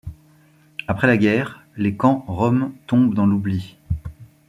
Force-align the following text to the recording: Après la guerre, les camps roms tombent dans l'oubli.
Après 0.87 1.05
la 1.05 1.15
guerre, 1.15 1.63
les 1.77 1.93
camps 1.95 2.23
roms 2.27 2.73
tombent 2.87 3.13
dans 3.13 3.27
l'oubli. 3.27 3.77